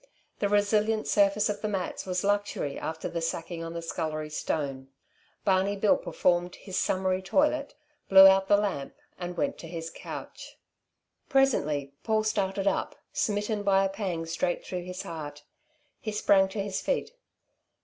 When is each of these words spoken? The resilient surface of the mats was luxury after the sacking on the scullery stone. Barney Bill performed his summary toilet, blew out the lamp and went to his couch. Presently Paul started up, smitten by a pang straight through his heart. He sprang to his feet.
The 0.39 0.49
resilient 0.49 1.05
surface 1.05 1.47
of 1.47 1.61
the 1.61 1.67
mats 1.67 2.07
was 2.07 2.23
luxury 2.23 2.75
after 2.79 3.07
the 3.07 3.21
sacking 3.21 3.63
on 3.63 3.73
the 3.73 3.83
scullery 3.83 4.31
stone. 4.31 4.87
Barney 5.45 5.75
Bill 5.75 5.95
performed 5.95 6.55
his 6.55 6.75
summary 6.75 7.21
toilet, 7.21 7.75
blew 8.09 8.25
out 8.25 8.47
the 8.47 8.57
lamp 8.57 8.95
and 9.19 9.37
went 9.37 9.59
to 9.59 9.67
his 9.67 9.91
couch. 9.91 10.57
Presently 11.29 11.93
Paul 12.03 12.23
started 12.23 12.65
up, 12.65 12.95
smitten 13.13 13.61
by 13.61 13.85
a 13.85 13.89
pang 13.89 14.25
straight 14.25 14.65
through 14.65 14.85
his 14.85 15.03
heart. 15.03 15.43
He 15.99 16.11
sprang 16.11 16.47
to 16.47 16.63
his 16.63 16.81
feet. 16.81 17.11